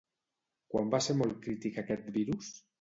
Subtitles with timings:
[0.73, 2.53] Quan va ser molt crític aquest virus?